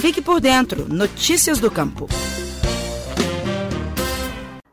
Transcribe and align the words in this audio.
Fique 0.00 0.22
por 0.22 0.40
dentro. 0.40 0.88
Notícias 0.88 1.58
do 1.58 1.70
Campo. 1.70 2.08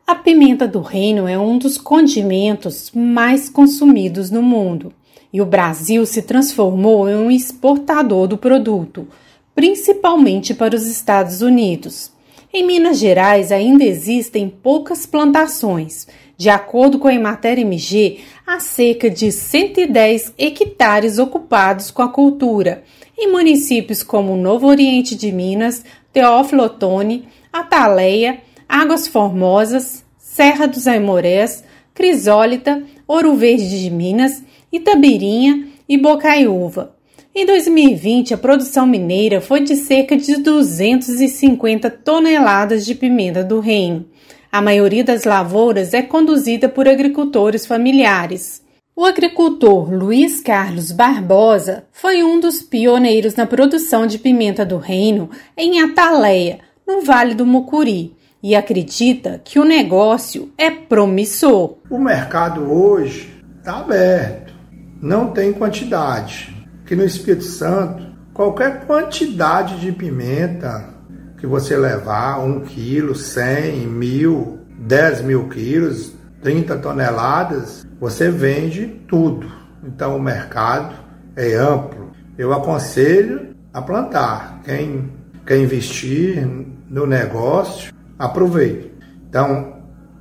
A 0.06 0.14
pimenta 0.14 0.66
do 0.66 0.80
reino 0.80 1.28
é 1.28 1.38
um 1.38 1.58
dos 1.58 1.76
condimentos 1.76 2.90
mais 2.94 3.50
consumidos 3.50 4.30
no 4.30 4.40
mundo 4.40 4.90
e 5.30 5.42
o 5.42 5.44
Brasil 5.44 6.06
se 6.06 6.22
transformou 6.22 7.06
em 7.10 7.14
um 7.14 7.30
exportador 7.30 8.26
do 8.26 8.38
produto, 8.38 9.06
principalmente 9.54 10.54
para 10.54 10.74
os 10.74 10.86
Estados 10.86 11.42
Unidos. 11.42 12.10
Em 12.50 12.64
Minas 12.66 12.98
Gerais 12.98 13.52
ainda 13.52 13.84
existem 13.84 14.48
poucas 14.48 15.04
plantações. 15.04 16.06
De 16.34 16.48
acordo 16.48 16.98
com 16.98 17.06
a 17.06 17.14
Emater 17.14 17.58
MG, 17.58 18.20
há 18.46 18.58
cerca 18.58 19.10
de 19.10 19.30
110 19.30 20.32
hectares 20.38 21.18
ocupados 21.18 21.90
com 21.90 22.00
a 22.00 22.08
cultura, 22.08 22.84
em 23.18 23.30
municípios 23.30 24.02
como 24.02 24.34
Novo 24.34 24.66
Oriente 24.66 25.14
de 25.14 25.30
Minas, 25.30 25.84
Teófilo 26.10 26.62
Otoni, 26.62 27.28
Ataleia, 27.52 28.40
Águas 28.66 29.06
Formosas, 29.06 30.04
Serra 30.16 30.66
dos 30.66 30.86
Aimorés, 30.86 31.62
Crisólita, 31.92 32.82
Ouro 33.06 33.34
Verde 33.34 33.82
de 33.82 33.90
Minas, 33.90 34.42
Itabirinha 34.72 35.66
e 35.86 35.98
Bocaiúva. 35.98 36.97
Em 37.40 37.46
2020, 37.46 38.34
a 38.34 38.36
produção 38.36 38.84
mineira 38.84 39.40
foi 39.40 39.60
de 39.60 39.76
cerca 39.76 40.16
de 40.16 40.42
250 40.42 41.88
toneladas 41.88 42.84
de 42.84 42.96
pimenta 42.96 43.44
do 43.44 43.60
reino. 43.60 44.06
A 44.50 44.60
maioria 44.60 45.04
das 45.04 45.22
lavouras 45.22 45.94
é 45.94 46.02
conduzida 46.02 46.68
por 46.68 46.88
agricultores 46.88 47.64
familiares. 47.64 48.60
O 48.96 49.04
agricultor 49.04 49.88
Luiz 49.88 50.40
Carlos 50.40 50.90
Barbosa 50.90 51.84
foi 51.92 52.24
um 52.24 52.40
dos 52.40 52.60
pioneiros 52.60 53.36
na 53.36 53.46
produção 53.46 54.04
de 54.04 54.18
pimenta 54.18 54.66
do 54.66 54.76
reino 54.76 55.30
em 55.56 55.80
Ataleia, 55.80 56.58
no 56.84 57.02
Vale 57.02 57.36
do 57.36 57.46
Mucuri, 57.46 58.16
e 58.42 58.56
acredita 58.56 59.40
que 59.44 59.60
o 59.60 59.64
negócio 59.64 60.50
é 60.58 60.72
promissor. 60.72 61.76
O 61.88 62.00
mercado 62.00 62.68
hoje 62.68 63.30
está 63.60 63.78
aberto, 63.78 64.52
não 65.00 65.30
tem 65.30 65.52
quantidade. 65.52 66.57
Que 66.88 66.96
no 66.96 67.04
Espírito 67.04 67.44
Santo, 67.44 68.02
qualquer 68.32 68.86
quantidade 68.86 69.78
de 69.78 69.92
pimenta 69.92 70.88
que 71.36 71.46
você 71.46 71.76
levar, 71.76 72.40
um 72.40 72.62
quilo, 72.62 73.14
cem, 73.14 73.86
mil, 73.86 74.60
dez 74.78 75.20
mil 75.20 75.50
quilos, 75.50 76.14
30 76.42 76.78
toneladas, 76.78 77.86
você 78.00 78.30
vende 78.30 78.86
tudo. 79.06 79.46
Então 79.84 80.16
o 80.16 80.22
mercado 80.22 80.94
é 81.36 81.56
amplo. 81.56 82.10
Eu 82.38 82.54
aconselho 82.54 83.54
a 83.70 83.82
plantar. 83.82 84.62
Quem 84.64 85.12
quer 85.44 85.58
investir 85.58 86.48
no 86.88 87.06
negócio, 87.06 87.92
aproveite. 88.18 88.90
Então, 89.28 89.76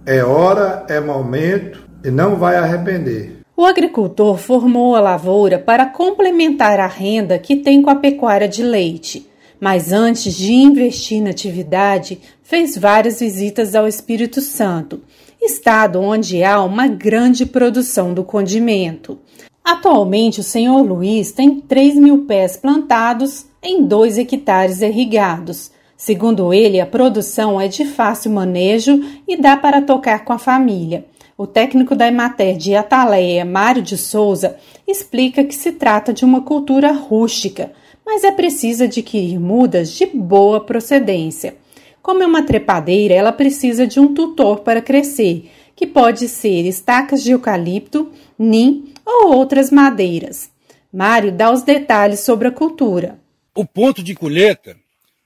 é 0.05 0.21
hora, 0.21 0.85
é 0.89 0.99
momento 0.99 1.87
e 2.03 2.11
não 2.11 2.35
vai 2.35 2.57
arrepender. 2.57 3.37
O 3.59 3.66
agricultor 3.66 4.38
formou 4.38 4.95
a 4.95 5.00
lavoura 5.00 5.58
para 5.58 5.88
complementar 5.88 6.80
a 6.80 6.86
renda 6.86 7.39
que 7.39 7.55
tem 7.55 7.81
com 7.81 7.89
a 7.89 7.95
pecuária 7.95 8.47
de 8.47 8.61
leite, 8.61 9.27
mas 9.59 9.91
antes 9.91 10.36
de 10.36 10.53
investir 10.53 11.23
na 11.23 11.31
atividade, 11.31 12.19
fez 12.44 12.77
várias 12.77 13.19
visitas 13.19 13.73
ao 13.73 13.88
Espírito 13.88 14.41
Santo, 14.41 15.02
estado 15.41 15.99
onde 15.99 16.44
há 16.44 16.61
uma 16.61 16.88
grande 16.88 17.47
produção 17.47 18.14
do 18.14 18.23
condimento. 18.23 19.17
Atualmente, 19.66 20.39
o 20.39 20.44
senhor 20.44 20.83
Luiz 20.83 21.31
tem 21.31 21.59
3 21.59 21.95
mil 21.95 22.25
pés 22.25 22.58
plantados 22.58 23.47
em 23.64 23.83
2 23.83 24.19
hectares 24.19 24.83
irrigados 24.83 25.71
Segundo 25.97 26.53
ele, 26.53 26.80
a 26.80 26.86
produção 26.86 27.59
é 27.59 27.67
de 27.67 27.83
fácil 27.83 28.31
manejo 28.31 29.03
e 29.27 29.36
dá 29.36 29.58
para 29.58 29.81
tocar 29.81 30.23
com 30.23 30.31
a 30.31 30.38
família. 30.38 31.05
O 31.37 31.45
técnico 31.45 31.95
da 31.95 32.08
Emater 32.08 32.58
de 32.58 32.75
Ataleia, 32.75 33.45
Mário 33.45 33.83
de 33.83 33.95
Souza, 33.95 34.58
explica 34.87 35.43
que 35.43 35.53
se 35.53 35.71
trata 35.71 36.11
de 36.11 36.25
uma 36.25 36.42
cultura 36.42 36.92
rústica, 36.92 37.73
mas 38.03 38.23
é 38.23 38.31
preciso 38.31 38.86
adquirir 38.86 39.39
mudas 39.39 39.92
de 39.92 40.08
boa 40.08 40.65
procedência. 40.65 41.55
Como 42.02 42.23
é 42.23 42.25
uma 42.25 42.42
trepadeira, 42.42 43.14
ela 43.14 43.31
precisa 43.31 43.86
de 43.86 43.99
um 43.99 44.15
tutor 44.15 44.61
para 44.61 44.81
crescer, 44.81 45.52
que 45.75 45.86
pode 45.86 46.27
ser 46.27 46.65
estacas 46.65 47.21
de 47.21 47.33
eucalipto, 47.33 48.11
nim 48.39 48.92
ou 49.05 49.36
outras 49.36 49.69
madeiras. 49.69 50.49
Mário 50.92 51.31
dá 51.31 51.52
os 51.52 51.61
detalhes 51.61 52.21
sobre 52.21 52.48
a 52.48 52.52
cultura. 52.52 53.19
O 53.54 53.64
ponto 53.64 54.02
de 54.02 54.15
colheita 54.15 54.75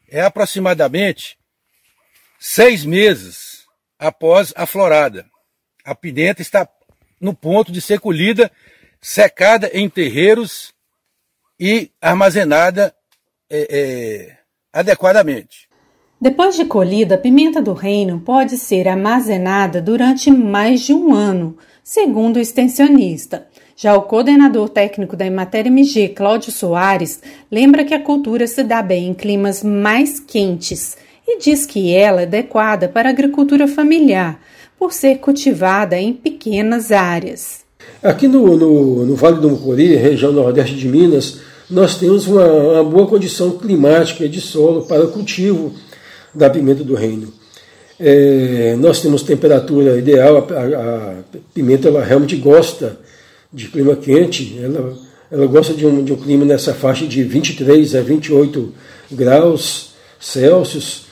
é 0.10 0.22
aproximadamente 0.22 1.38
seis 2.38 2.84
meses 2.84 3.62
após 3.98 4.52
a 4.58 4.66
florada. 4.66 5.31
A 5.86 5.96
pimenta 5.96 6.42
está 6.42 6.68
no 7.20 7.34
ponto 7.34 7.72
de 7.72 7.82
ser 7.82 8.00
colhida, 8.00 8.52
secada 9.00 9.70
em 9.74 9.90
terreiros 9.90 10.74
e 11.60 11.92
armazenada 12.02 12.94
é, 13.50 13.68
é, 13.70 14.38
adequadamente. 14.74 15.70
Depois 16.20 16.56
de 16.56 16.66
colhida, 16.66 17.16
a 17.16 17.18
pimenta 17.18 17.62
do 17.62 17.74
reino 17.74 18.20
pode 18.20 18.58
ser 18.58 18.88
armazenada 18.88 19.82
durante 19.82 20.30
mais 20.30 20.82
de 20.82 20.94
um 20.94 21.14
ano, 21.14 21.58
segundo 21.84 22.38
o 22.38 22.40
extensionista. 22.40 23.48
Já 23.76 23.96
o 23.96 24.04
coordenador 24.04 24.70
técnico 24.70 25.16
da 25.16 25.26
Emater 25.26 25.66
MG, 25.66 26.10
Cláudio 26.10 26.52
Soares, 26.52 27.20
lembra 27.50 27.84
que 27.84 27.96
a 27.96 28.04
cultura 28.04 28.46
se 28.46 28.64
dá 28.64 28.84
bem 28.84 29.08
em 29.08 29.14
climas 29.16 29.64
mais 29.64 30.20
quentes 30.20 30.96
e 31.28 31.40
diz 31.40 31.66
que 31.66 31.92
ela 31.92 32.22
é 32.22 32.26
adequada 32.26 32.88
para 32.88 33.10
a 33.10 33.12
agricultura 33.12 33.68
familiar, 33.68 34.40
por 34.82 34.92
ser 34.92 35.20
cultivada 35.20 35.96
em 35.96 36.12
pequenas 36.12 36.92
áreas. 36.92 37.60
Aqui 38.02 38.28
no, 38.28 38.58
no, 38.58 39.06
no 39.06 39.16
Vale 39.16 39.40
do 39.40 39.48
Mucuri, 39.48 39.96
região 39.96 40.32
nordeste 40.32 40.76
de 40.76 40.88
Minas, 40.88 41.38
nós 41.70 42.00
temos 42.00 42.26
uma, 42.26 42.48
uma 42.48 42.84
boa 42.84 43.06
condição 43.06 43.52
climática 43.60 44.28
de 44.28 44.42
solo 44.42 44.82
para 44.88 45.06
o 45.06 45.12
cultivo 45.12 45.72
da 46.34 46.50
pimenta 46.50 46.84
do 46.84 46.96
reino. 46.96 47.32
É, 48.00 48.76
nós 48.80 49.00
temos 49.00 49.22
temperatura 49.22 50.00
ideal, 50.00 50.48
a, 50.50 50.62
a 50.62 51.42
pimenta 51.54 51.88
ela 51.88 52.04
realmente 52.04 52.36
gosta 52.36 52.98
de 53.54 53.68
clima 53.68 53.96
quente, 53.96 54.60
ela, 54.64 54.98
ela 55.32 55.46
gosta 55.46 55.76
de 55.76 55.86
um, 55.86 56.04
de 56.04 56.12
um 56.12 56.18
clima 56.18 56.44
nessa 56.44 56.74
faixa 56.74 57.06
de 57.06 57.22
23 57.22 57.94
a 57.94 58.02
28 58.02 58.74
graus 59.12 59.92
Celsius, 60.20 61.06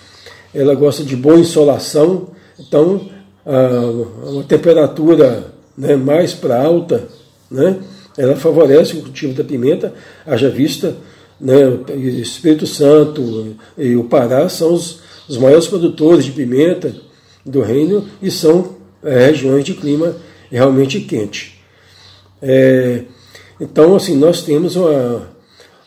ela 0.55 0.73
gosta 0.73 1.03
de 1.03 1.15
boa 1.15 1.37
insolação, 1.37 2.29
então 2.59 3.18
a, 3.45 4.29
uma 4.29 4.43
temperatura 4.43 5.53
né, 5.77 5.95
mais 5.95 6.33
para 6.33 6.61
alta, 6.61 7.07
né, 7.49 7.79
ela 8.17 8.35
favorece 8.35 8.97
o 8.97 9.01
cultivo 9.01 9.33
da 9.33 9.43
pimenta, 9.43 9.93
haja 10.25 10.49
vista, 10.49 10.95
né, 11.39 11.55
Espírito 11.95 12.67
Santo 12.67 13.55
e 13.77 13.95
o 13.95 14.03
Pará 14.03 14.49
são 14.49 14.73
os, 14.73 14.99
os 15.27 15.37
maiores 15.37 15.67
produtores 15.67 16.25
de 16.25 16.31
pimenta 16.31 16.93
do 17.45 17.61
reino 17.61 18.05
e 18.21 18.29
são 18.29 18.75
é, 19.03 19.27
regiões 19.27 19.63
de 19.63 19.73
clima 19.73 20.15
realmente 20.51 20.99
quente. 20.99 21.61
É, 22.41 23.03
então, 23.59 23.95
assim, 23.95 24.15
nós 24.15 24.41
temos 24.41 24.75
uma, 24.75 25.29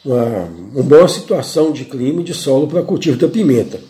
uma, 0.05 0.49
uma 0.75 0.83
boa 0.83 1.09
situação 1.09 1.73
de 1.73 1.85
clima 1.85 2.21
e 2.21 2.25
de 2.25 2.35
solo 2.35 2.67
para 2.67 2.83
cultivo 2.83 3.17
da 3.17 3.29
pimenta. 3.29 3.81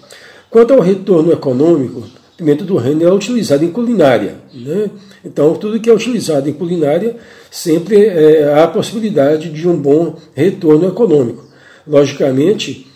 Quanto 0.51 0.75
ao 0.75 0.81
retorno 0.81 1.33
econômico, 1.33 2.05
pimenta 2.43 2.65
do 2.65 2.77
reino 2.77 3.05
é 3.05 3.13
utilizada 3.13 3.65
em 3.65 3.71
culinária. 3.71 4.35
Né? 4.53 4.91
Então, 5.25 5.55
tudo 5.55 5.79
que 5.79 5.89
é 5.89 5.95
utilizado 5.95 6.51
em 6.51 6.53
culinária 6.53 7.17
sempre 7.51 8.05
é, 8.05 8.53
há 8.53 8.65
a 8.65 8.69
possibilidade 8.69 9.49
de 9.49 9.69
um 9.69 9.77
bom 9.77 10.17
retorno 10.35 10.89
econômico. 10.89 11.45
Logicamente, 11.87 12.89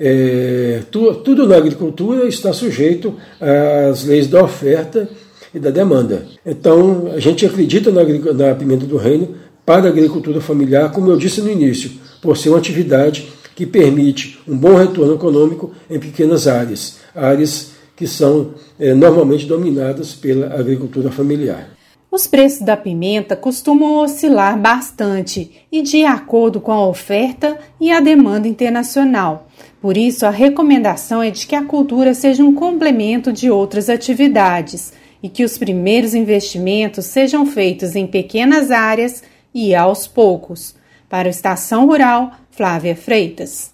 é, 0.00 0.80
tu, 0.90 1.14
tudo 1.16 1.46
na 1.46 1.56
agricultura 1.56 2.26
está 2.26 2.52
sujeito 2.52 3.14
às 3.40 4.04
leis 4.04 4.26
da 4.26 4.42
oferta 4.42 5.08
e 5.54 5.58
da 5.58 5.70
demanda. 5.70 6.26
Então, 6.44 7.12
a 7.14 7.20
gente 7.20 7.44
acredita 7.44 7.90
na, 7.90 8.02
na 8.02 8.54
pimenta 8.54 8.86
do 8.86 8.96
reino 8.96 9.36
para 9.66 9.86
a 9.86 9.88
agricultura 9.88 10.40
familiar, 10.40 10.90
como 10.90 11.10
eu 11.10 11.16
disse 11.16 11.40
no 11.42 11.50
início, 11.50 11.90
por 12.22 12.36
ser 12.36 12.48
uma 12.48 12.58
atividade 12.58 13.28
que 13.54 13.64
permite 13.64 14.40
um 14.48 14.56
bom 14.56 14.74
retorno 14.74 15.14
econômico 15.14 15.72
em 15.88 15.98
pequenas 15.98 16.48
áreas, 16.48 16.96
áreas 17.14 17.73
que 17.96 18.06
são 18.06 18.54
é, 18.78 18.92
normalmente 18.94 19.46
dominadas 19.46 20.14
pela 20.14 20.54
agricultura 20.54 21.10
familiar. 21.10 21.70
Os 22.10 22.28
preços 22.28 22.60
da 22.60 22.76
pimenta 22.76 23.34
costumam 23.34 23.98
oscilar 23.98 24.56
bastante 24.56 25.50
e 25.70 25.82
de 25.82 26.04
acordo 26.04 26.60
com 26.60 26.70
a 26.70 26.86
oferta 26.86 27.58
e 27.80 27.90
a 27.90 27.98
demanda 27.98 28.46
internacional. 28.46 29.48
Por 29.80 29.96
isso, 29.96 30.24
a 30.24 30.30
recomendação 30.30 31.20
é 31.20 31.30
de 31.30 31.44
que 31.44 31.56
a 31.56 31.64
cultura 31.64 32.14
seja 32.14 32.44
um 32.44 32.54
complemento 32.54 33.32
de 33.32 33.50
outras 33.50 33.88
atividades 33.88 34.92
e 35.20 35.28
que 35.28 35.44
os 35.44 35.58
primeiros 35.58 36.14
investimentos 36.14 37.06
sejam 37.06 37.44
feitos 37.44 37.96
em 37.96 38.06
pequenas 38.06 38.70
áreas 38.70 39.24
e 39.52 39.74
aos 39.74 40.06
poucos. 40.06 40.74
Para 41.08 41.26
o 41.26 41.30
Estação 41.30 41.86
Rural, 41.86 42.30
Flávia 42.50 42.94
Freitas. 42.94 43.72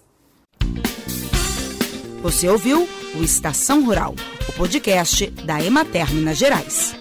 Você 2.23 2.49
ouviu 2.49 2.87
o 3.15 3.23
Estação 3.23 3.83
Rural, 3.83 4.15
o 4.47 4.53
podcast 4.53 5.27
da 5.45 5.61
Emater 5.61 6.13
Minas 6.13 6.37
Gerais. 6.37 6.95